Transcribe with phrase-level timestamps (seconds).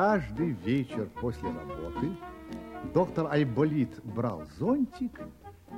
[0.00, 2.16] Каждый вечер после работы
[2.94, 5.18] доктор Айболит брал зонтик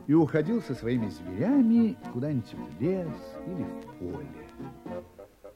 [0.07, 3.09] и уходил со своими зверями куда-нибудь в лес
[3.47, 4.47] или в поле.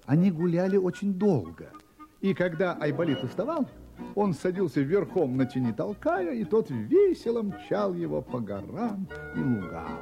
[0.07, 1.73] Они гуляли очень долго,
[2.23, 3.69] и когда Айболит уставал,
[4.15, 10.01] он садился верхом на тени толкая, и тот весело мчал его по горам и лугам.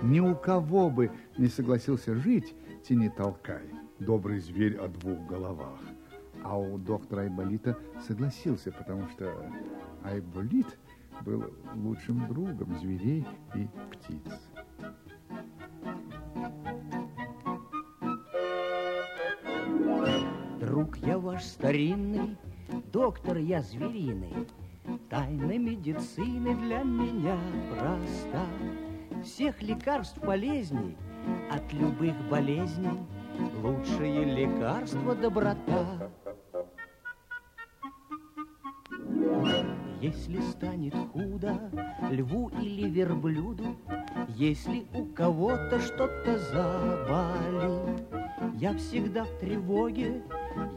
[0.00, 5.80] Ни у кого бы не согласился жить тени толкай, добрый зверь о двух головах.
[6.44, 9.32] А у доктора Айболита согласился, потому что
[10.04, 10.78] Айболит
[11.22, 14.40] был лучшим другом зверей и птиц.
[20.60, 22.36] Друг я ваш старинный,
[22.92, 24.48] доктор я звериный,
[25.10, 27.38] Тайна медицины для меня
[27.70, 28.44] проста.
[29.22, 30.96] Всех лекарств полезней
[31.50, 32.98] от любых болезней
[33.62, 36.10] Лучшее лекарство доброта.
[40.00, 41.70] Если станет худо
[42.10, 43.76] льву или верблюду,
[44.28, 48.06] Если у кого-то что-то заболит,
[48.54, 50.22] Я всегда в тревоге,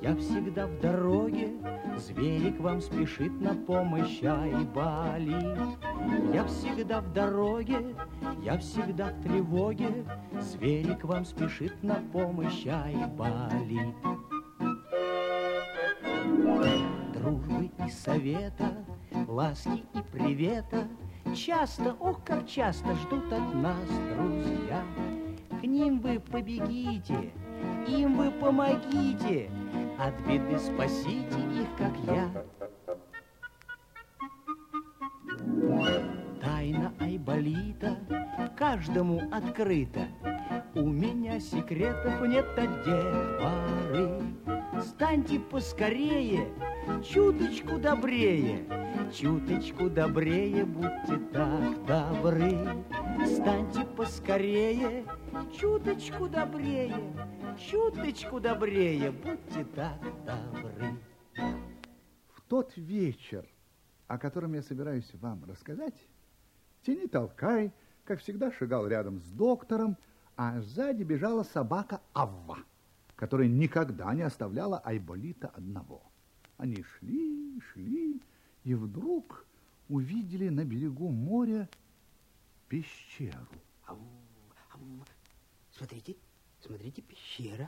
[0.02, 1.50] я всегда в дороге,
[1.98, 5.60] Зверик вам спешит на помощь, ай, болит.
[6.34, 7.96] Я всегда в дороге,
[8.42, 10.06] я всегда в тревоге,
[10.40, 13.96] Зверик вам спешит на помощь, ай, болит.
[17.14, 18.81] Дружбы и совета
[19.32, 20.88] ласки и привета.
[21.36, 24.84] Часто, ох, как часто ждут от нас друзья.
[25.62, 27.32] К ним вы побегите,
[27.88, 29.50] им вы помогите.
[29.98, 32.30] От беды спасите их, как я.
[36.42, 37.98] Тайна Айболита
[38.58, 40.08] каждому открыта.
[40.76, 42.84] У меня секретов нет от
[43.40, 44.22] поры
[44.82, 46.48] Станьте поскорее,
[47.04, 48.66] чуточку добрее
[49.14, 52.86] Чуточку добрее, будьте так добры.
[53.26, 55.06] Станьте поскорее,
[55.54, 56.96] чуточку добрее,
[57.58, 60.98] чуточку добрее, будьте так добры.
[62.34, 63.46] В тот вечер,
[64.08, 65.96] о котором я собираюсь вам рассказать,
[66.86, 67.74] Тени Толкай,
[68.06, 69.98] как всегда, шагал рядом с доктором,
[70.38, 72.60] а сзади бежала собака Авва,
[73.18, 76.11] которая никогда не оставляла Айболита одного.
[76.62, 78.22] Они шли, шли,
[78.66, 79.48] и вдруг
[79.90, 81.68] увидели на берегу моря
[82.70, 83.48] пещеру.
[83.88, 83.98] Ау,
[84.72, 85.04] ау.
[85.72, 86.16] Смотрите,
[86.60, 87.68] смотрите, пещера.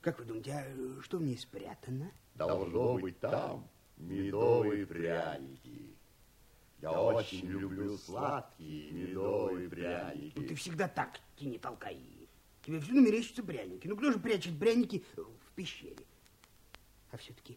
[0.00, 2.10] Как вы думаете, а что в ней спрятано?
[2.34, 5.94] Должно быть там медовые пряники.
[6.82, 10.32] Я очень люблю сладкие медовые пряники.
[10.34, 11.96] Ну, ты всегда так, не толкай.
[12.62, 13.86] Тебе всюду мерещатся пряники.
[13.86, 16.04] Ну, кто же прячет пряники в пещере?
[17.12, 17.56] А все-таки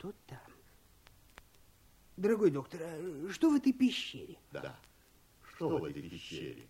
[0.00, 0.38] что там?
[2.16, 4.38] Дорогой доктор, а что в этой пещере?
[4.50, 4.74] Да,
[5.52, 6.66] что в этой пещере?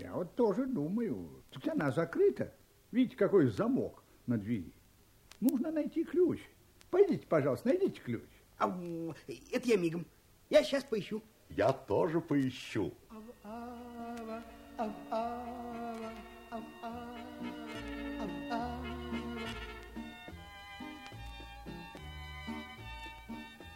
[0.00, 1.28] Я вот тоже думаю.
[1.52, 2.52] Так она закрыта.
[2.90, 4.72] Видите, какой замок на двери.
[5.40, 6.40] Нужно найти ключ.
[6.90, 8.22] Пойдите, пожалуйста, найдите ключ.
[8.58, 8.66] А,
[9.52, 10.04] это я мигом.
[10.50, 11.22] Я сейчас поищу.
[11.48, 12.92] Я тоже поищу.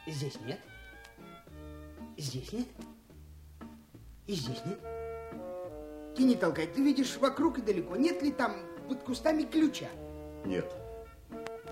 [0.06, 0.60] Здесь нет.
[2.16, 2.68] Здесь нет.
[4.26, 4.78] И здесь нет.
[6.16, 7.96] Ты не толкай, ты видишь вокруг и далеко.
[7.96, 8.56] Нет ли там
[8.88, 9.88] под кустами ключа?
[10.44, 10.72] Нет,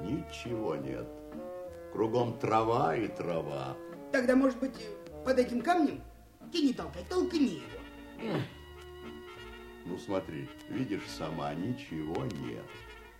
[0.01, 1.07] ничего нет.
[1.93, 3.77] Кругом трава и трава.
[4.13, 4.75] Тогда, может быть,
[5.25, 6.03] под этим камнем?
[6.53, 8.39] Ты не толкай, толкни его.
[9.87, 12.65] Ну, смотри, видишь сама, ничего нет.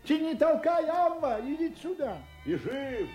[0.05, 2.19] Ты не толкай, Амма, иди сюда.
[2.45, 3.09] Бежим!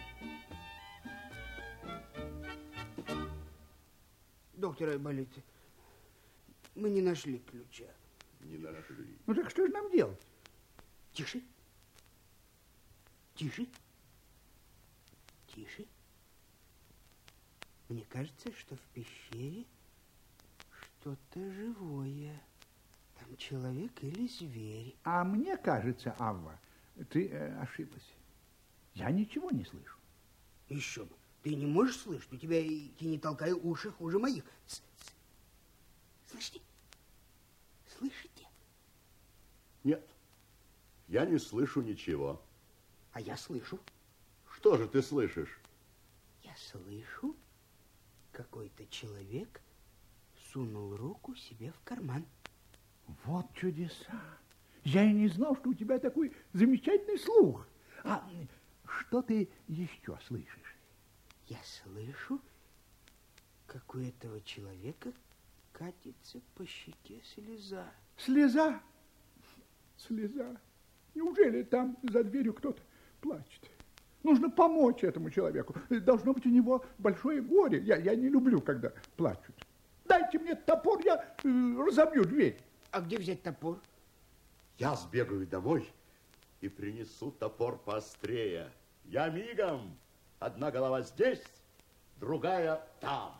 [4.60, 5.30] Доктор Айболит,
[6.76, 7.86] мы не нашли ключа.
[8.42, 9.18] Не нашли.
[9.26, 10.20] Ну так что же нам делать?
[11.14, 11.42] Тише.
[13.36, 13.66] Тише.
[15.48, 15.86] Тише.
[17.88, 19.64] Мне кажется, что в пещере
[20.82, 22.38] что-то живое.
[23.18, 24.94] Там человек или зверь.
[25.06, 26.60] А мне кажется, Авва,
[27.10, 28.14] ты э, ошиблась.
[28.94, 29.98] Я ничего не слышу.
[30.68, 31.16] Еще бы.
[31.44, 34.44] Ты не можешь слышать, у тебя и не толкай уши хуже моих.
[34.68, 34.82] С -с
[36.28, 36.62] Слышите?
[37.98, 38.48] Слышите?
[39.84, 40.08] Нет,
[41.08, 42.42] я не слышу ничего.
[43.14, 43.80] А я слышу.
[44.52, 45.60] Что же ты слышишь?
[46.44, 47.36] Я слышу,
[48.32, 49.62] какой-то человек
[50.52, 52.26] сунул руку себе в карман.
[53.26, 54.22] Вот чудеса.
[54.84, 57.68] Я и не знал, что у тебя такой замечательный слух.
[58.04, 58.28] А
[58.86, 60.76] что ты еще слышишь?
[61.50, 62.40] Я слышу,
[63.66, 65.12] как у этого человека
[65.72, 67.88] катится по щеке слеза.
[68.18, 68.80] Слеза?
[69.98, 70.56] Слеза?
[71.16, 72.80] Неужели там за дверью кто-то
[73.20, 73.68] плачет?
[74.22, 75.76] Нужно помочь этому человеку.
[75.90, 77.80] Должно быть у него большое горе.
[77.80, 79.56] Я, я не люблю, когда плачут.
[80.06, 82.60] Дайте мне топор, я э, разобью дверь.
[82.92, 83.80] А где взять топор?
[84.78, 85.92] Я сбегаю домой
[86.62, 88.72] и принесу топор поострее.
[89.06, 89.98] Я мигом.
[90.40, 91.44] Одна голова здесь,
[92.22, 93.34] другая там.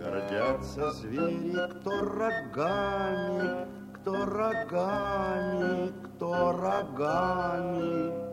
[0.00, 8.28] Гордятся звери, кто рогами, кто рогами, кто рогами.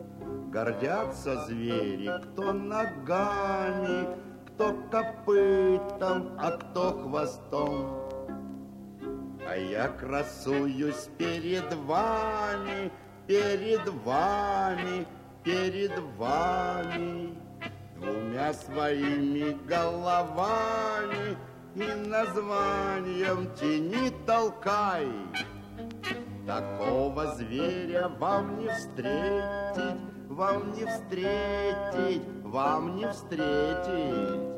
[0.52, 8.10] Гордятся звери, кто ногами, кто копытом, а кто хвостом.
[9.48, 12.92] А я красуюсь перед вами,
[13.28, 15.06] перед вами,
[15.44, 17.36] перед вами,
[17.96, 21.38] двумя своими головами
[21.76, 25.08] и названием тяни толкай.
[26.46, 30.00] Такого зверя вам не встретить,
[30.30, 34.56] вам не встретить, вам не встретить.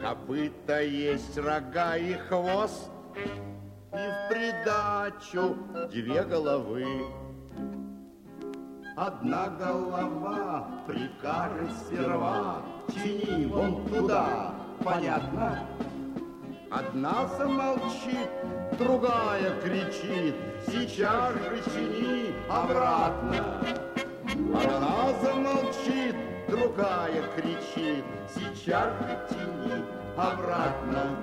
[0.00, 5.56] Копыта есть рога и хвост, и в придачу
[5.92, 7.21] две головы.
[8.96, 14.54] Одна голова прикажет сперва, тяни вон туда,
[14.84, 15.66] понятно?
[16.70, 18.28] Одна замолчит,
[18.78, 20.34] другая кричит,
[20.66, 23.64] сейчас же тяни обратно.
[24.54, 26.16] Одна замолчит,
[26.48, 28.04] другая кричит,
[28.34, 29.84] сейчас же тяни
[30.18, 31.16] обратно.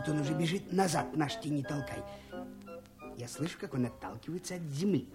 [0.00, 2.02] Вот он уже бежит назад, наш тени толкай.
[3.18, 5.06] Я слышу, как он отталкивается от земли.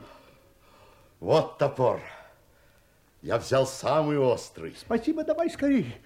[1.20, 2.00] Вот топор.
[3.24, 4.76] Я взял самый острый.
[4.78, 6.00] Спасибо, давай скорее.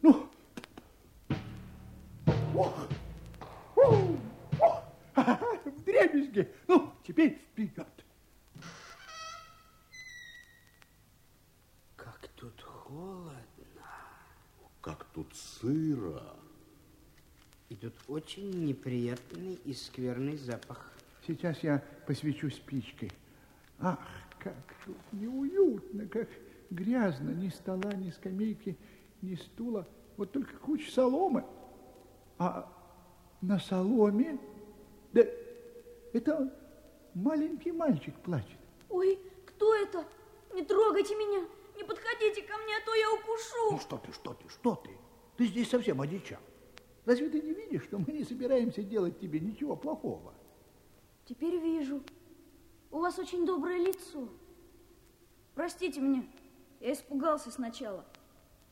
[0.00, 0.30] Ну.
[2.54, 2.88] Ох.
[3.76, 4.82] Ох.
[5.14, 6.50] В дребезге.
[6.68, 8.04] Ну, теперь вперед.
[11.96, 13.36] Как тут холодно.
[14.80, 16.22] Как тут сыро.
[17.72, 20.92] И тут очень неприятный и скверный запах.
[21.26, 23.10] Сейчас я посвечу спичкой.
[23.78, 23.98] Ах,
[24.38, 24.54] как
[24.84, 26.28] тут неуютно, как
[26.70, 27.30] грязно.
[27.30, 28.76] Ни стола, ни скамейки,
[29.20, 29.86] ни стула.
[30.16, 31.44] Вот только куча соломы.
[32.38, 32.70] А
[33.40, 34.38] на соломе...
[35.12, 35.22] Да
[36.12, 36.52] это
[37.14, 38.58] маленький мальчик плачет.
[38.88, 40.04] Ой, кто это?
[40.54, 41.46] Не трогайте меня,
[41.76, 43.80] не подходите ко мне, а то я Ну укушу.
[43.80, 44.90] что ты, что ты, что ты?
[45.36, 46.38] Ты здесь совсем одичал.
[47.04, 50.34] Разве ты не видишь, что мы не собираемся делать тебе ничего плохого?
[51.24, 52.02] Теперь вижу.
[52.90, 54.28] У вас очень доброе лицо.
[55.54, 56.24] Простите меня,
[56.80, 58.04] я испугался сначала.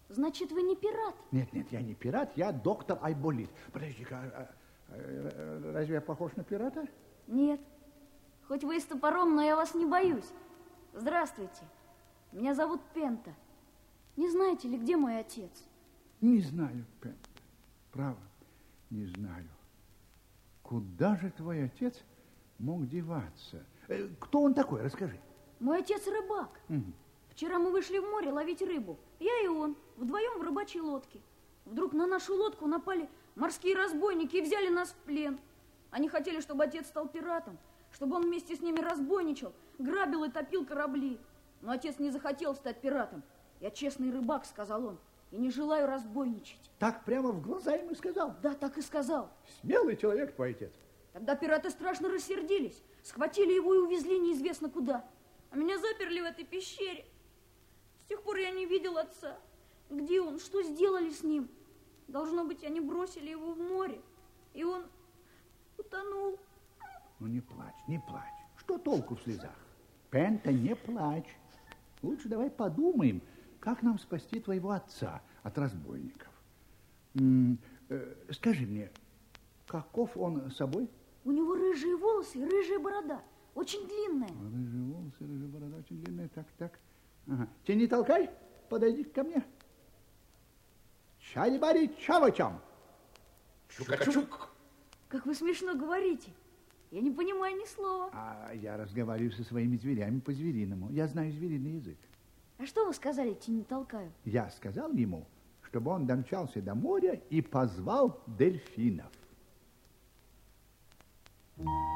[0.09, 1.15] Значит, вы не пират?
[1.31, 3.51] Нет, нет, я не пират, я доктор Айболит.
[3.73, 4.51] Подожди-ка, а-
[4.89, 6.87] а- разве я похож на пирата?
[7.27, 7.61] Нет.
[8.49, 10.29] Хоть вы и с топором, но я вас не боюсь.
[10.93, 11.63] Здравствуйте.
[12.33, 13.33] Меня зовут Пента.
[14.17, 15.51] Не знаете ли, где мой отец?
[16.21, 17.30] Не знаю, Пент.
[17.93, 18.19] Право,
[18.91, 19.49] не знаю.
[20.63, 22.01] Куда же твой отец
[22.59, 23.65] мог деваться?
[23.89, 25.19] Э, Кто он такой, расскажи.
[25.59, 26.61] Мой отец рыбак.
[26.69, 26.95] Мгм.
[27.31, 28.99] Вчера мы вышли в море ловить рыбу.
[29.19, 31.21] Я и он, вдвоем в рыбачьей лодке.
[31.65, 35.39] Вдруг на нашу лодку напали морские разбойники и взяли нас в плен.
[35.91, 37.59] Они хотели, чтобы отец стал пиратом,
[37.93, 41.19] чтобы он вместе с ними разбойничал, грабил и топил корабли.
[41.63, 43.23] Но отец не захотел стать пиратом.
[43.61, 44.99] Я честный рыбак, сказал он,
[45.31, 46.71] и не желаю разбойничать.
[46.79, 48.35] Так прямо в глаза ему и сказал.
[48.43, 49.31] Да, так и сказал.
[49.61, 50.73] Смелый человек твой отец.
[51.13, 55.05] Тогда пираты страшно рассердились, схватили его и увезли неизвестно куда.
[55.51, 57.05] А меня заперли в этой пещере.
[58.05, 59.37] С тех пор я не видел отца.
[59.89, 60.39] Где он?
[60.39, 61.49] Что сделали с ним?
[62.07, 64.01] Должно быть, они бросили его в море,
[64.53, 64.85] и он
[65.79, 66.39] утонул.
[67.19, 68.25] Ну не плачь, не плачь.
[68.57, 69.55] Что толку в слезах?
[70.11, 71.37] Пента, не плачь.
[72.03, 73.23] Лучше давай подумаем,
[73.61, 76.33] как нам спасти твоего отца от разбойников.
[77.15, 78.91] Э, скажи мне,
[79.67, 80.89] каков он собой?
[81.25, 83.23] У него рыжие волосы и рыжая борода,
[83.55, 84.29] очень длинная.
[84.29, 86.29] Рыжие волосы, рыжая борода, очень длинная.
[86.29, 86.79] Так, так.
[87.27, 87.49] Ага.
[87.65, 88.31] Тебя не толкай,
[88.69, 89.45] подойди ко мне.
[91.19, 92.61] Чай-бари чавачам.
[93.69, 94.51] Чукачук.
[95.09, 96.33] Как вы смешно говорите.
[96.91, 98.11] Я не понимаю ни слова.
[98.13, 100.91] А я разговариваю со своими зверями по-звериному.
[100.91, 101.99] Я знаю звериный язык.
[102.61, 104.13] А что вы сказали, не толкаю?
[104.27, 105.27] Я сказал ему,
[105.63, 109.11] чтобы он домчался до моря и позвал дельфинов.
[111.57, 111.90] Плывет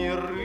[0.00, 0.39] ни рыба,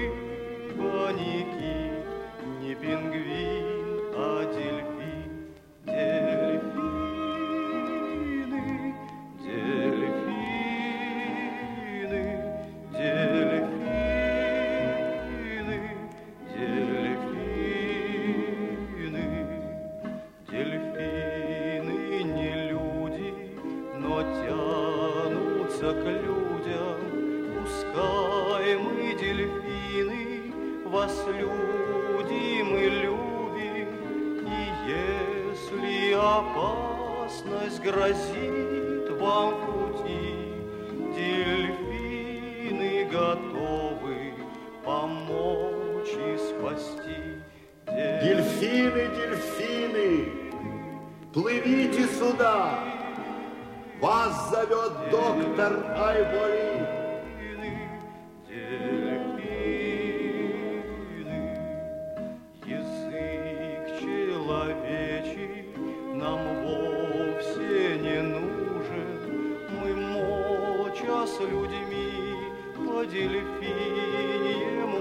[64.46, 65.66] человечий
[66.14, 69.58] нам вовсе не нужен.
[69.72, 73.48] Мы моча с людьми по дельфиньему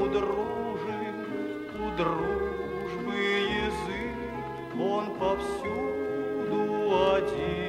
[0.09, 1.17] дружим.
[1.79, 3.17] У дружбы
[3.67, 4.17] язык,
[4.81, 6.63] он повсюду
[7.15, 7.64] один,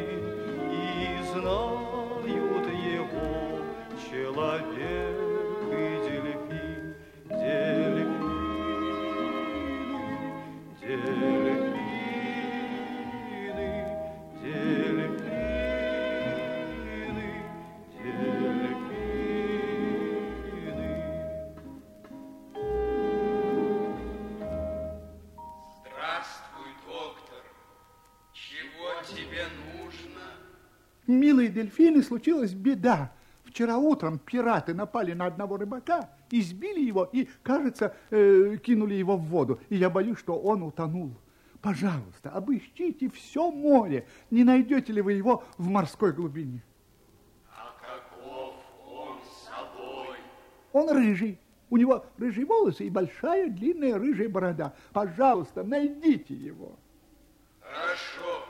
[31.55, 33.11] дельфины, случилась беда.
[33.45, 39.23] Вчера утром пираты напали на одного рыбака, избили его и, кажется, э, кинули его в
[39.23, 39.59] воду.
[39.69, 41.15] И я боюсь, что он утонул.
[41.61, 44.05] Пожалуйста, обыщите все море.
[44.29, 46.61] Не найдете ли вы его в морской глубине?
[47.49, 50.17] А каков он с собой?
[50.73, 51.39] Он рыжий.
[51.69, 54.73] У него рыжие волосы и большая длинная рыжая борода.
[54.91, 56.77] Пожалуйста, найдите его.
[57.59, 58.45] Хорошо.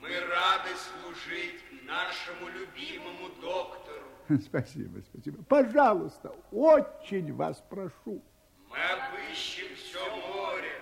[0.00, 1.57] Мы рады служить
[1.88, 4.04] нашему любимому доктору.
[4.42, 5.42] Спасибо, спасибо.
[5.44, 8.22] Пожалуйста, очень вас прошу.
[8.68, 10.72] Мы обыщем все море.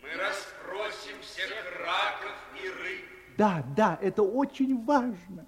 [0.00, 1.50] Мы расспросим всех
[1.80, 3.08] раков и рыб.
[3.36, 5.46] Да, да, это очень важно.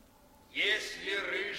[0.50, 1.53] Если рыжий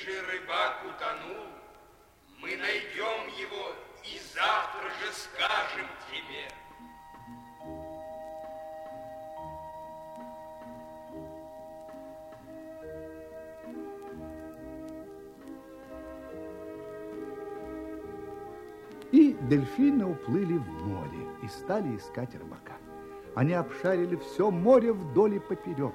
[19.42, 22.78] Дельфины уплыли в море и стали искать рыбака.
[23.36, 25.94] Они обшарили все море вдоль и поперек.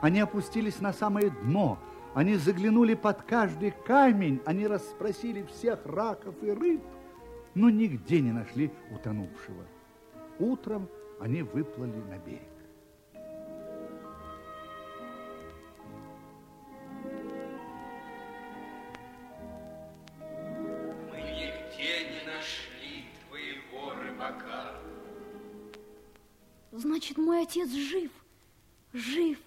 [0.00, 1.78] Они опустились на самое дно.
[2.14, 4.40] Они заглянули под каждый камень.
[4.44, 6.82] Они расспросили всех раков и рыб,
[7.54, 9.64] но нигде не нашли утонувшего.
[10.38, 12.51] Утром они выплыли на берег.
[27.42, 28.10] Отец жив.
[28.94, 29.38] Жив.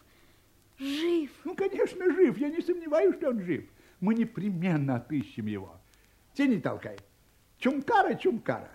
[0.80, 1.32] Жив.
[1.46, 2.38] Ну, конечно, жив.
[2.38, 3.64] Я не сомневаюсь, что он жив.
[4.02, 5.80] Мы непременно отыщем его.
[6.34, 6.98] Тени толкай.
[7.58, 8.72] Чумкара, чумкара.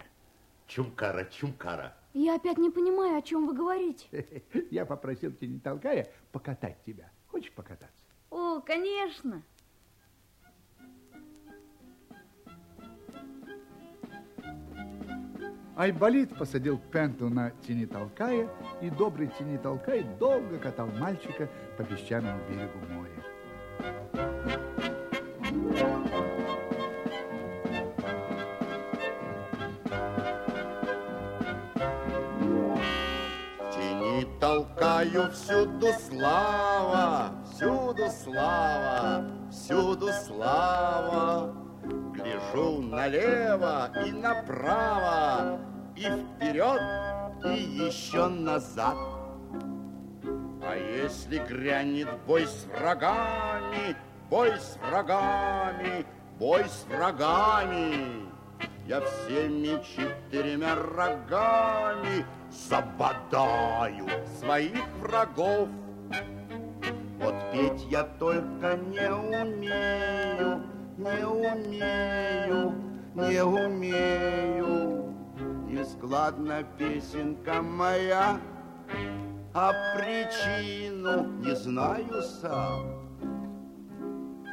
[0.66, 1.94] Чумкара, чумкара.
[2.14, 4.42] Я опять не понимаю, о чем вы говорите.
[4.70, 7.10] Я попросил Тени толкая покатать тебя.
[7.26, 8.04] Хочешь покататься?
[8.30, 9.42] О, конечно.
[15.80, 18.50] Айболит посадил Пенту на тени толкая,
[18.82, 23.10] и добрый тени толкай долго катал мальчика по песчаному берегу моря.
[33.72, 41.69] Тяни толкаю всюду слава, всюду слава, всюду слава.
[42.22, 45.58] Гляжу налево и направо,
[45.96, 46.80] и вперед,
[47.44, 48.96] и еще назад.
[50.62, 53.96] А если грянет бой с врагами,
[54.28, 56.04] бой с врагами,
[56.38, 58.28] бой с врагами,
[58.86, 64.06] я всеми четырьмя рогами забодаю
[64.38, 65.68] своих врагов.
[67.20, 70.62] Вот петь я только не умею,
[71.00, 72.74] не умею,
[73.14, 75.14] не умею.
[75.68, 78.38] И складна песенка моя,
[79.54, 83.00] а причину не знаю сам.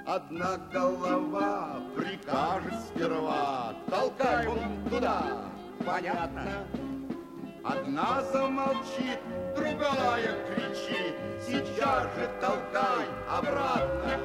[0.05, 5.51] Одна голова прикажет сперва, толкай вон туда,
[5.85, 6.45] понятно?
[7.65, 9.19] Одна замолчит,
[9.53, 14.17] другая кричит, сейчас же толкай обратно.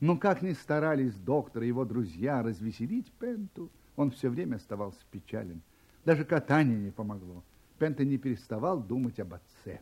[0.00, 5.60] Но как ни старались доктор и его друзья развеселить Пенту, он все время оставался печален.
[6.04, 7.42] Даже катание не помогло.
[7.78, 9.80] Пента не переставал думать об отце.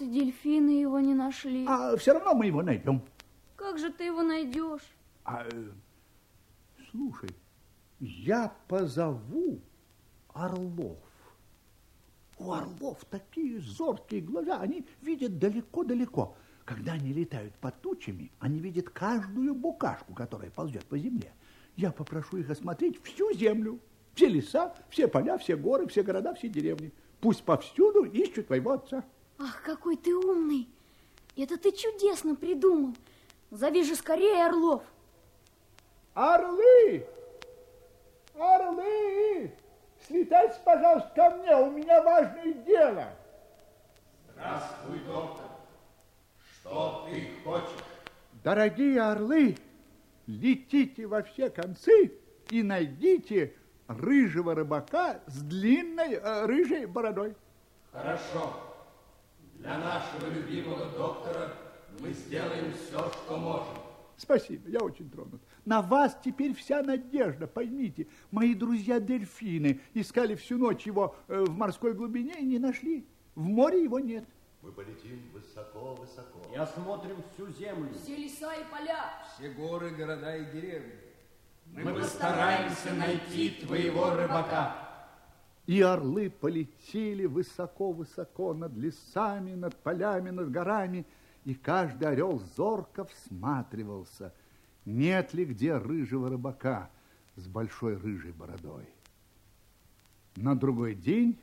[0.00, 1.66] Вот и дельфины его не нашли.
[1.68, 3.02] А все равно мы его найдем.
[3.56, 4.82] Как же ты его найдешь?
[5.24, 5.70] А, э,
[6.90, 7.30] слушай,
[7.98, 9.60] я позову
[10.32, 10.98] орлов.
[12.38, 16.34] У орлов такие зоркие глаза, они видят далеко-далеко.
[16.64, 21.32] Когда они летают под тучами, они видят каждую букашку, которая ползет по земле.
[21.76, 23.80] Я попрошу их осмотреть всю землю,
[24.14, 26.92] все леса, все поля, все горы, все города, все деревни.
[27.20, 29.04] Пусть повсюду ищут твоего отца.
[29.42, 30.68] Ах, какой ты умный!
[31.34, 32.94] Это ты чудесно придумал.
[33.50, 34.82] Зови же скорее орлов.
[36.12, 37.06] Орлы!
[38.38, 39.50] Орлы!
[40.06, 43.08] Слетайте, пожалуйста, ко мне, у меня важное дело.
[44.34, 45.46] Здравствуй, доктор.
[46.52, 47.84] Что ты хочешь?
[48.44, 49.56] Дорогие орлы,
[50.26, 52.12] летите во все концы
[52.50, 53.54] и найдите
[53.86, 57.34] рыжего рыбака с длинной э, рыжей бородой.
[57.92, 58.69] Хорошо.
[59.60, 61.52] Для нашего любимого доктора
[61.98, 63.74] мы сделаем все, что можем.
[64.16, 65.42] Спасибо, я очень тронут.
[65.66, 68.06] На вас теперь вся надежда, поймите.
[68.30, 73.06] Мои друзья-дельфины искали всю ночь его э, в морской глубине и не нашли.
[73.34, 74.24] В море его нет.
[74.62, 76.40] Мы полетим высоко-высоко.
[76.54, 77.90] И осмотрим всю землю.
[78.02, 79.12] Все леса и поля.
[79.34, 80.94] Все горы, города и деревни.
[81.66, 84.89] Мы постараемся найти твоего рыбака.
[85.66, 91.06] И орлы полетели высоко-высоко над лесами, над полями, над горами,
[91.44, 94.34] и каждый орел зорко всматривался,
[94.84, 96.90] нет ли где рыжего рыбака
[97.36, 98.88] с большой рыжей бородой.
[100.36, 101.38] На другой день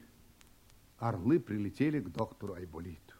[0.98, 3.16] орлы прилетели к доктору Айболиту.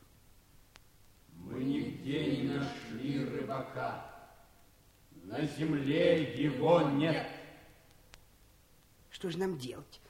[1.36, 4.06] Мы нигде не нашли рыбака.
[5.24, 7.28] На земле его нет.
[9.10, 10.02] Что же нам делать?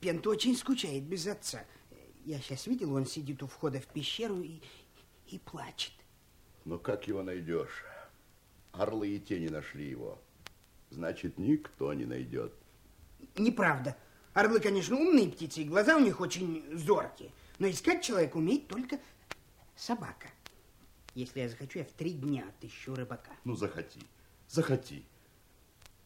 [0.00, 1.64] Пент очень скучает без отца.
[2.24, 4.60] Я сейчас видел, он сидит у входа в пещеру и,
[5.28, 5.92] и плачет.
[6.64, 7.84] Но как его найдешь?
[8.72, 10.20] Орлы и те не нашли его.
[10.90, 12.52] Значит, никто не найдет.
[13.36, 13.96] Неправда.
[14.32, 17.32] Орлы, конечно, умные птицы, и глаза у них очень зоркие.
[17.58, 19.00] Но искать человека умеет только
[19.76, 20.28] собака.
[21.14, 23.32] Если я захочу, я в три дня отыщу рыбака.
[23.44, 24.00] Ну, захоти,
[24.48, 25.04] захоти.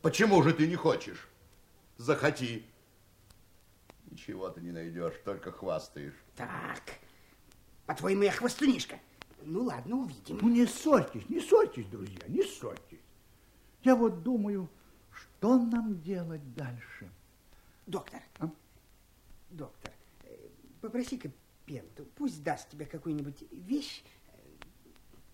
[0.01, 1.29] Почему же ты не хочешь?
[1.99, 2.65] Захоти.
[4.11, 6.15] Ничего ты не найдешь, только хвастаешь.
[6.37, 6.83] Так,
[7.87, 8.99] по-твоему, я хвостунишка?
[9.43, 10.39] Ну, ладно, увидим.
[10.41, 13.01] Ну, не ссорьтесь, не ссорьтесь, друзья, не ссорьтесь.
[13.83, 14.69] Я вот думаю,
[15.11, 17.11] что нам делать дальше?
[17.87, 18.49] Доктор, А?
[19.51, 19.93] доктор,
[20.25, 20.49] э,
[20.81, 21.31] попроси-ка
[21.67, 24.33] Пенту, пусть даст тебе какую-нибудь вещь, э,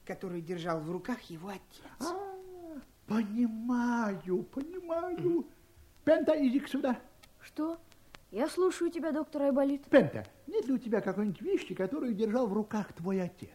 [0.04, 1.85] которую держал в руках его отец.
[2.00, 5.46] А, понимаю, понимаю.
[6.04, 7.00] Пента, иди сюда.
[7.40, 7.80] Что?
[8.30, 9.84] Я слушаю тебя, доктор Айболит.
[9.86, 13.50] Пента, нет ли у тебя какой-нибудь вещи, которую держал в руках твой отец?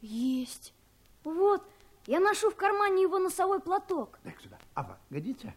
[0.00, 0.72] Есть.
[1.24, 1.68] Вот,
[2.06, 4.20] я ношу в кармане его носовой платок.
[4.22, 4.58] дай сюда.
[4.74, 5.52] Ава, годится?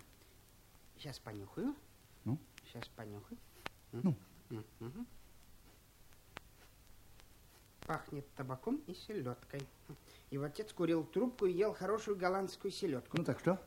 [0.98, 1.76] Сейчас понюхаю.
[2.26, 2.40] Ну?
[2.66, 3.38] Сейчас понюхаю.
[3.92, 4.16] Ну?
[4.50, 5.08] Мгм.
[7.86, 9.62] Пахнет табаком и селедкой.
[10.32, 13.18] Его отец курил трубку и ел хорошую голландскую селедку.
[13.18, 13.62] Ну так что?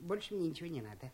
[0.00, 1.12] Больше мне ничего не надо.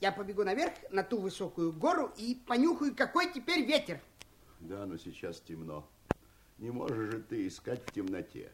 [0.00, 4.00] Я побегу наверх на ту высокую гору и понюхаю, какой теперь ветер.
[4.60, 5.86] Да, но сейчас темно.
[6.58, 8.50] Не можешь же ты искать в темноте.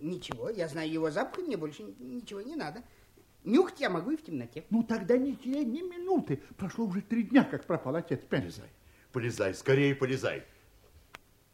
[0.00, 2.82] Ничего, я знаю его запах, мне больше ничего не надо.
[3.44, 4.64] Нюхать я могу и в темноте.
[4.70, 6.42] Ну тогда не теряй ни минуты.
[6.56, 8.20] Прошло уже три дня, как пропал отец.
[8.28, 8.68] Полезай,
[9.12, 10.44] полезай, скорее полезай.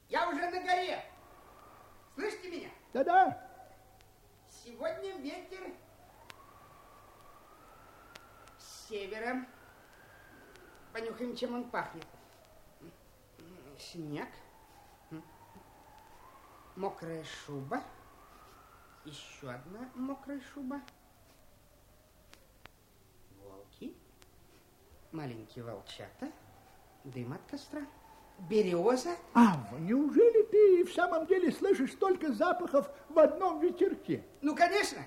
[0.08, 1.04] Я уже на горе.
[2.14, 2.68] Слышите меня?
[2.94, 3.46] Да-да.
[4.64, 5.72] Сегодня ветер
[8.58, 9.46] с севера.
[10.92, 12.06] Понюхаем, чем он пахнет.
[13.78, 14.28] Снег.
[16.76, 17.82] Мокрая шуба.
[19.04, 20.82] Еще одна мокрая шуба.
[23.38, 23.94] Волки.
[25.10, 26.30] Маленькие волчата.
[27.04, 27.80] Дым от костра.
[28.50, 29.16] Береза.
[29.34, 34.22] Ава, неужели ты в самом деле слышишь столько запахов в одном ветерке?
[34.42, 35.02] Ну, конечно.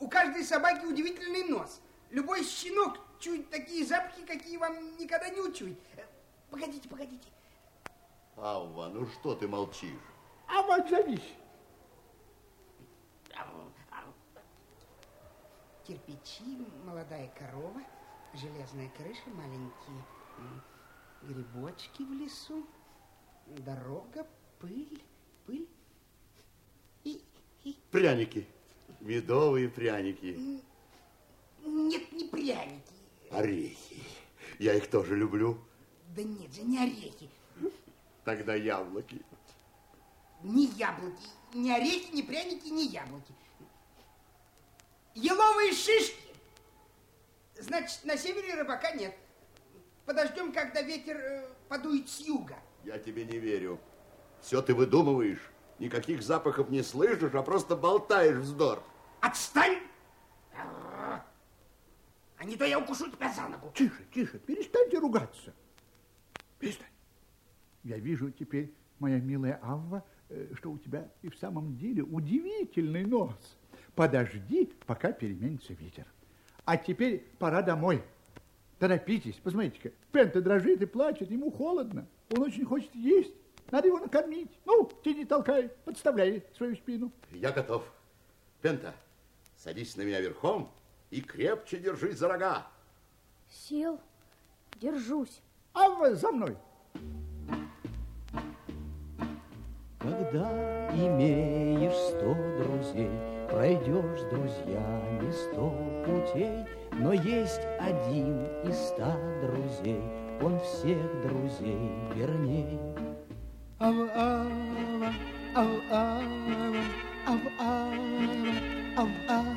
[0.00, 1.80] У каждой собаки удивительный нос.
[2.10, 5.78] Любой щенок чует такие запахи, какие вам никогда не учуять.
[5.96, 6.04] Э,
[6.50, 7.28] Погодите, погодите.
[8.36, 9.90] Авва, ну что ты молчишь?
[10.48, 11.34] Ава, отзовись.
[13.34, 14.12] Ау, ау.
[15.84, 17.80] Кирпичи, молодая корова,
[18.34, 20.02] железная крыша, маленькие
[21.22, 22.66] грибочки в лесу,
[23.46, 24.26] дорога,
[24.60, 25.02] пыль,
[25.46, 25.68] пыль
[27.04, 27.22] и,
[27.64, 27.76] и...
[27.90, 28.46] Пряники,
[29.00, 30.62] медовые пряники,
[31.64, 32.93] Нет, не пряники.
[33.38, 34.02] Орехи.
[34.58, 35.58] Я их тоже люблю.
[36.16, 37.28] Да нет же, не орехи,
[38.24, 39.20] Тогда яблоки.
[40.42, 43.34] ни яблоки, ни орехи, ни пряники, ни яблоки.
[45.14, 46.16] Еловые шишки.
[47.58, 49.14] Значит, на севере рыбака нет.
[50.06, 52.56] Подождем, когда ветер э, подует с юга.
[52.84, 53.78] Я тебе не верю.
[54.42, 55.50] Все ты выдумываешь.
[55.78, 58.82] Никаких запахов не слышишь, а просто болтаешь вздор.
[59.20, 59.78] Отстань!
[62.44, 63.72] А не то я укушу тебя за ногу.
[63.74, 65.54] Тише, тише, перестаньте ругаться.
[66.58, 66.90] Перестань.
[67.84, 73.06] Я вижу теперь, моя милая Авва, э, что у тебя и в самом деле удивительный
[73.06, 73.34] нос.
[73.94, 76.04] Подожди, пока переменится ветер.
[76.66, 78.02] А теперь пора домой.
[78.78, 79.92] Торопитесь, посмотрите-ка.
[80.12, 82.06] Пента дрожит и плачет, ему холодно.
[82.30, 83.32] Он очень хочет есть.
[83.70, 84.50] Надо его накормить.
[84.66, 87.10] Ну, ты не толкай, подставляй свою спину.
[87.30, 87.90] Я готов.
[88.60, 88.94] Пента,
[89.56, 90.70] садись на меня верхом
[91.14, 92.66] и крепче держись за рога.
[93.48, 94.00] Сел,
[94.80, 95.40] держусь.
[95.72, 96.56] Авва, за мной.
[100.00, 103.10] Когда имеешь сто друзей,
[103.48, 105.70] Пройдешь с друзьями сто
[106.04, 110.02] путей, Но есть один из ста друзей,
[110.42, 112.80] Он всех друзей верней.
[113.78, 115.12] ав-ава,
[115.54, 116.22] ав-ава,
[117.28, 117.94] ав-ава,
[118.96, 119.53] ав-ава,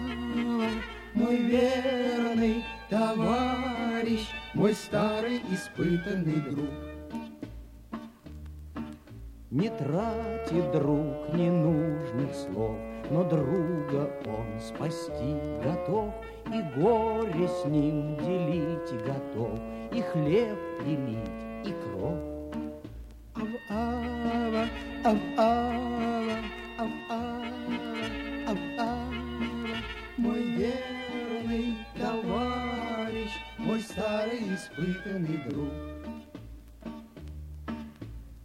[1.27, 6.69] мой верный товарищ, мой старый испытанный друг.
[9.51, 12.77] Не тратит друг ненужных слов,
[13.11, 16.13] но друга он спасти готов,
[16.45, 19.59] и горе с ним делить готов,
[19.91, 22.17] и хлеб делить, и.
[23.35, 24.65] Ав-ава,
[25.03, 26.16] ав-ава, ав-ава,
[33.97, 35.73] старый испытанный друг.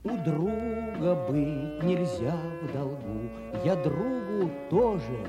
[0.05, 3.29] У друга быть нельзя в долгу,
[3.63, 5.27] я другу тоже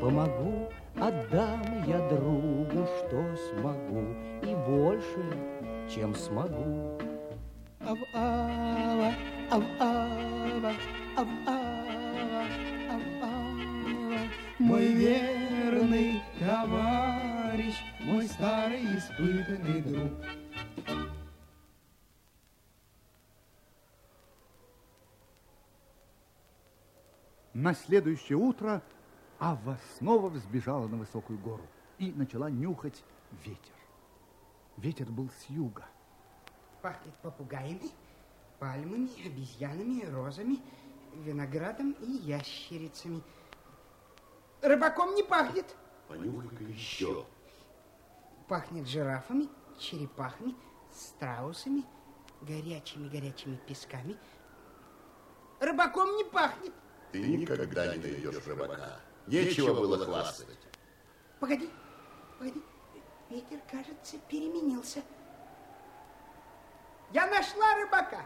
[0.00, 5.22] помогу, отдам я другу, что смогу, и больше,
[5.94, 6.98] чем смогу.
[7.80, 9.12] Ав-ава,
[9.50, 10.72] ав-ава,
[11.16, 12.44] ав-ава,
[12.90, 14.18] ав-ава,
[14.58, 17.21] мой верный товарищ,
[18.22, 20.12] мой старый испытанный друг.
[27.52, 28.82] На следующее утро
[29.38, 31.64] Авва снова взбежала на высокую гору
[31.98, 33.02] и начала нюхать
[33.44, 33.74] ветер.
[34.76, 35.84] Ветер был с юга.
[36.80, 37.90] Пахнет попугаями,
[38.58, 40.60] пальмами, обезьянами, розами,
[41.14, 43.20] виноградом и ящерицами.
[44.62, 45.76] Рыбаком не пахнет.
[46.08, 47.26] Понюхай-ка еще.
[48.52, 50.54] Пахнет жирафами, черепахами,
[50.92, 51.86] страусами,
[52.42, 54.18] горячими-горячими песками.
[55.58, 56.74] Рыбаком не пахнет.
[57.12, 59.00] Ты никогда не найдешь рыбака.
[59.26, 60.58] Нечего было хвастать.
[61.40, 61.70] Погоди,
[62.38, 62.62] погоди.
[63.30, 65.00] Ветер, кажется, переменился.
[67.14, 68.22] Я нашла рыбака.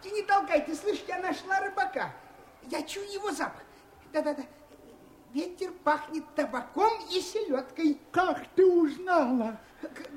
[0.00, 2.14] Ты не толкай, ты слышишь, я нашла рыбака.
[2.62, 3.64] Я чую его запах.
[4.10, 4.42] Да-да-да.
[5.32, 8.00] Ветер пахнет табаком и селедкой.
[8.10, 9.60] Как ты узнала?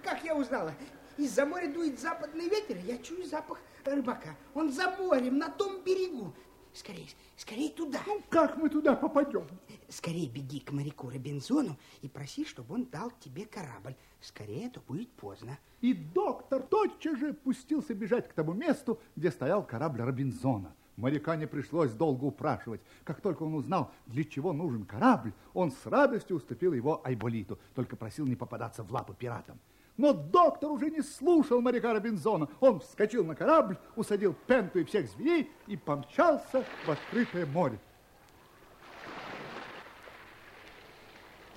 [0.03, 0.73] Как я узнала?
[1.17, 4.35] Из-за моря дует западный ветер, я чую запах рыбака.
[4.55, 6.33] Он за морем, на том берегу.
[6.73, 7.99] Скорей, скорей туда.
[8.07, 9.47] Ну, как мы туда попадем?
[9.89, 13.95] Скорей беги к моряку Робинзону и проси, чтобы он дал тебе корабль.
[14.19, 15.59] Скорее, а то будет поздно.
[15.81, 20.73] И доктор тотчас же пустился бежать к тому месту, где стоял корабль Робинзона.
[20.95, 22.81] Моряка не пришлось долго упрашивать.
[23.03, 27.95] Как только он узнал, для чего нужен корабль, он с радостью уступил его Айболиту, только
[27.95, 29.59] просил не попадаться в лапы пиратам.
[29.97, 32.47] Но доктор уже не слушал моряка Робинзона.
[32.59, 37.79] Он вскочил на корабль, усадил Пенту и всех зверей и помчался в открытое море.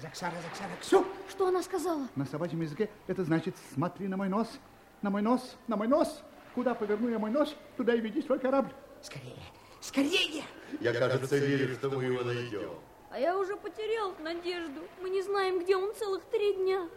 [0.01, 1.07] Заксара, Заксара, ксу!
[1.31, 2.07] Что она сказала?
[2.15, 4.61] На собачьем языке это значит «смотри на мой нос,
[5.01, 6.23] на мой нос, на мой нос».
[6.55, 8.73] Куда поверну я мой нос, туда и веди свой корабль.
[9.03, 9.43] Скорее,
[9.81, 10.45] скорее!
[10.81, 12.79] Я, кажется, верю, что мы его найдем.
[13.11, 14.83] А я уже потерял надежду.
[15.01, 16.89] Мы не знаем, где он целых три дня.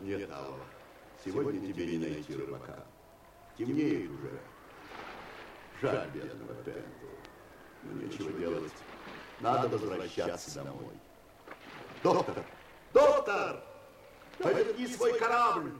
[0.00, 0.56] Нет, Алва,
[1.22, 2.86] сегодня тебе не найти рыбака.
[3.58, 4.40] Темнеет уже.
[5.82, 7.06] Жаль бедного Пенту.
[7.82, 8.72] Но нечего делать.
[9.40, 10.94] Надо возвращаться домой.
[12.02, 12.44] Доктор!
[12.92, 13.62] Доктор!
[14.38, 15.72] Поверни свой корабль!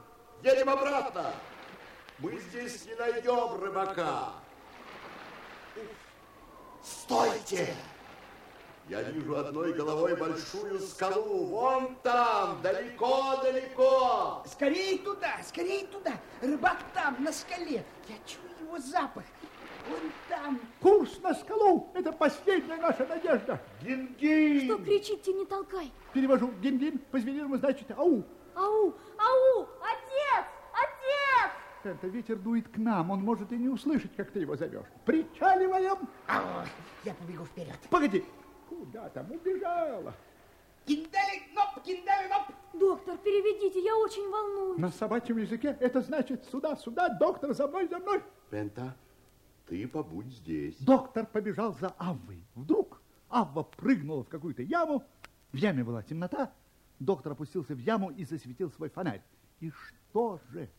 [0.43, 1.33] Едем обратно!
[2.17, 4.33] Мы здесь не найдем рыбака.
[6.83, 7.75] Стойте!
[8.89, 11.45] Я вижу одной головой большую скалу.
[11.45, 14.43] Вон там, далеко-далеко.
[14.51, 16.13] Скорее туда, скорее туда!
[16.41, 17.85] Рыбак там, на скале.
[18.07, 19.23] Я чую его запах.
[19.87, 20.59] Он там.
[20.79, 23.61] Курс на скалу– это последняя наша надежда.
[23.81, 24.65] Гин-гин.
[24.65, 25.91] Что кричите, не толкай.
[26.13, 28.23] Перевожу гин-гин, по-звериному значит ау.
[28.55, 31.51] Ау, ау, отец, отец!
[31.83, 34.85] Это ветер дует к нам, он может и не услышать, как ты его зовешь.
[35.05, 35.97] Причаливаем.
[36.27, 36.65] Ау,
[37.03, 37.77] я побегу вперед.
[37.89, 38.23] Погоди.
[38.69, 40.13] Куда там убежала?
[40.85, 42.55] Киндали, ноп, киндали, ноп.
[42.73, 44.79] Доктор, переведите, я очень волнуюсь.
[44.79, 48.23] На собачьем языке это значит сюда, сюда, доктор, за мной, за мной.
[48.49, 48.95] Пента,
[49.67, 50.77] ты побудь здесь.
[50.79, 52.43] Доктор побежал за Аввой.
[52.55, 55.03] Вдруг Авва прыгнула в какую-то яму.
[55.51, 56.51] В яме была темнота.
[57.01, 59.23] Доктор опустился в яму и засветил свой фонарь.
[59.59, 60.69] И что же?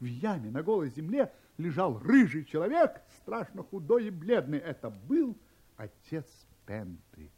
[0.00, 4.58] В яме на голой земле лежал рыжий человек, страшно худой и бледный.
[4.58, 5.38] Это был
[5.76, 6.26] отец
[6.66, 7.30] Пенты.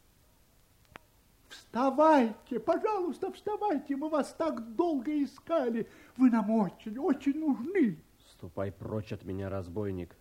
[1.49, 5.87] Вставайте, пожалуйста, вставайте, мы вас так долго искали.
[6.17, 7.99] Вы нам очень, очень нужны.
[8.31, 10.15] Ступай прочь от меня, разбойник.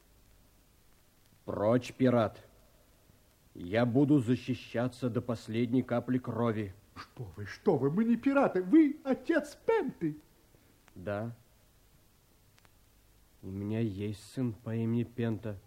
[1.46, 2.38] Прочь, пират.
[3.54, 6.74] Я буду защищаться до последней капли крови.
[6.94, 10.16] Что вы, что вы, мы не пираты, вы отец Пенты.
[10.94, 11.34] Да,
[13.42, 15.58] У меня есть сын по имени Пента.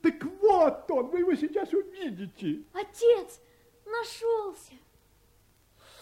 [0.00, 2.62] Так вот он, вы его сейчас увидите.
[2.72, 3.40] Отец,
[3.84, 4.72] нашелся.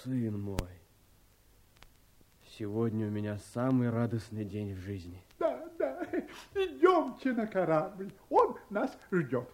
[0.03, 0.57] Сын мой,
[2.57, 5.23] сегодня у меня самый радостный день в жизни.
[5.39, 6.07] Да, да,
[6.55, 9.49] идемте на корабль, он нас ждет.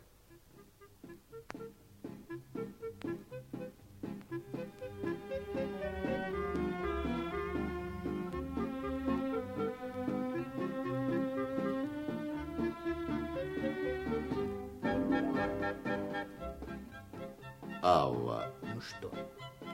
[17.83, 19.13] Авва, Ну что,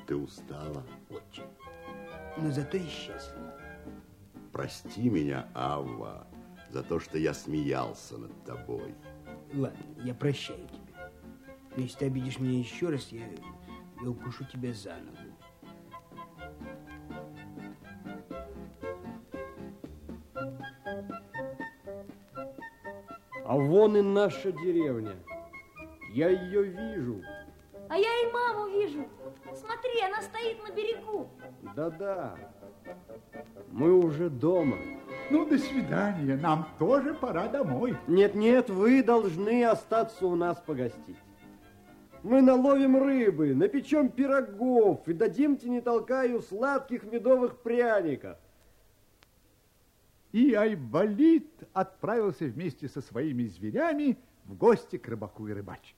[0.06, 0.84] ты устала?
[1.10, 1.44] очень.
[2.36, 3.54] Но зато и счастлива.
[4.52, 6.26] Прости меня, Авва,
[6.70, 8.94] за то, что я смеялся над тобой.
[9.54, 11.10] Ладно, я прощаю тебя.
[11.76, 13.26] Но если ты обидишь меня еще раз, я,
[14.02, 15.18] я укушу тебя за ногу.
[23.44, 25.16] А вон и наша деревня.
[26.12, 27.22] Я ее вижу.
[27.88, 29.06] А я и маму вижу.
[29.54, 31.28] Смотри, она стоит на берегу.
[31.74, 32.36] Да-да.
[33.70, 34.78] Мы уже дома.
[35.30, 37.96] Ну, до свидания, нам тоже пора домой.
[38.06, 41.18] Нет-нет, вы должны остаться у нас погостить.
[42.22, 48.38] Мы наловим рыбы, напечем пирогов и дадим не толкаю сладких медовых пряников.
[50.30, 55.94] И Айболит отправился вместе со своими зверями в гости к рыбаку и рыбачке.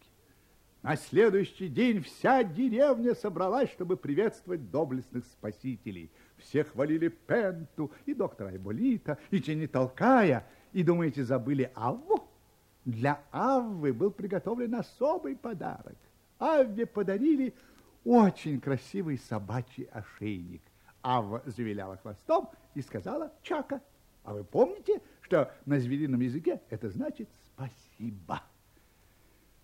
[0.83, 6.11] На следующий день вся деревня собралась, чтобы приветствовать доблестных спасителей.
[6.39, 12.25] Все хвалили Пенту и доктора Айболита, и Чени Толкая, и, думаете, забыли Авву?
[12.85, 15.97] Для Аввы был приготовлен особый подарок.
[16.45, 17.55] Авве подарили
[18.05, 20.61] очень красивый собачий ошейник.
[21.03, 23.81] Авва завиляла хвостом и сказала «Чака».
[24.25, 28.43] А вы помните, что на зверином языке это значит «спасибо».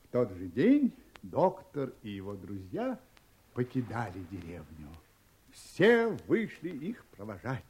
[0.04, 2.98] В тот же день доктор и его друзья
[3.52, 4.88] покидали деревню.
[5.52, 7.62] Все вышли их провожать.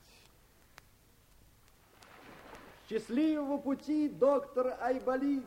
[2.89, 5.45] Счастливого пути, доктор Айболит!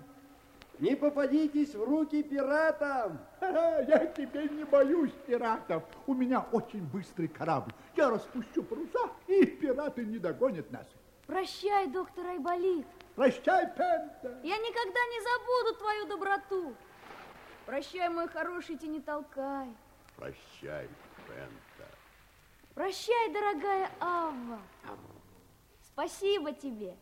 [0.83, 3.17] Не попадитесь в руки пиратам!
[3.39, 5.81] Ха-ха, Я теперь не боюсь пиратов.
[6.05, 7.71] У меня очень быстрый корабль.
[7.95, 10.85] Я распущу паруса, и пираты не догонят нас.
[11.25, 12.85] Прощай, доктор Айболит.
[13.15, 14.41] Прощай, Пента.
[14.43, 16.75] Я никогда не забуду твою доброту.
[17.65, 19.69] Прощай, мой хороший, ты не толкай.
[20.17, 20.89] Прощай,
[21.25, 21.89] Пента.
[22.75, 24.59] Прощай, дорогая Авва.
[25.85, 26.97] Спасибо тебе.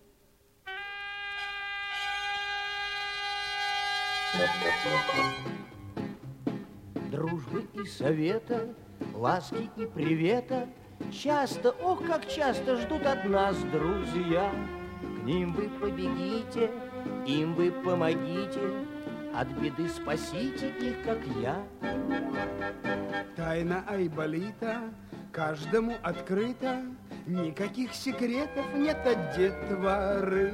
[7.11, 8.73] Дружбы и совета,
[9.13, 10.67] ласки и привета.
[11.11, 14.51] Часто, ох, как часто ждут от нас друзья.
[15.01, 16.71] К ним вы побегите,
[17.25, 18.61] им вы помогите.
[19.35, 21.63] От беды спасите их, как я.
[23.35, 24.81] Тайна Айболита
[25.31, 26.83] каждому открыта,
[27.27, 30.53] Никаких секретов нет от детворы.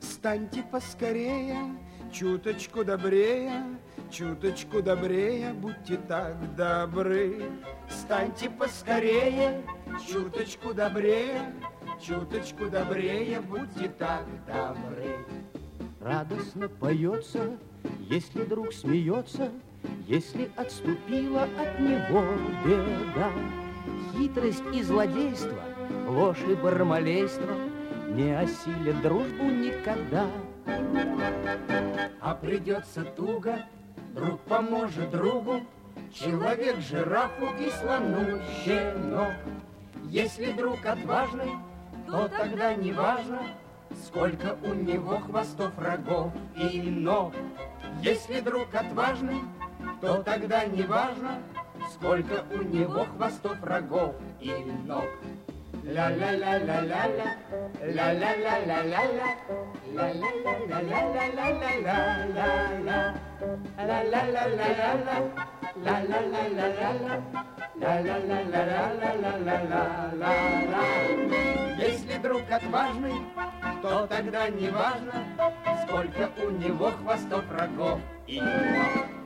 [0.00, 1.58] Станьте поскорее,
[2.14, 3.64] чуточку добрее,
[4.10, 7.42] Чуточку добрее, будьте так добры.
[7.88, 9.62] Станьте поскорее,
[10.08, 11.52] чуточку добрее,
[12.00, 15.16] Чуточку добрее, будьте так добры.
[16.00, 17.58] Радостно поется,
[17.98, 19.50] если друг смеется,
[20.06, 22.24] Если отступила от него
[22.64, 23.30] беда.
[24.12, 25.60] Хитрость и злодейство,
[26.06, 27.54] ложь и бармалейство
[28.10, 30.26] Не осилят дружбу никогда.
[30.66, 33.58] А придется туго,
[34.14, 35.60] друг поможет другу,
[36.12, 39.34] Человек жирафу и слону щенок.
[40.04, 41.50] Если друг отважный,
[42.06, 43.40] то тогда не важно,
[44.06, 47.32] Сколько у него хвостов, рогов и ног.
[48.02, 49.40] Если друг отважный,
[50.00, 51.42] то тогда не важно,
[51.92, 54.52] Сколько у него хвостов, рогов и
[54.84, 55.04] ног.
[71.78, 73.14] Если друг отважный,
[73.82, 75.12] то тогда не важно,
[75.86, 79.23] сколько у него хвостов врагов и его.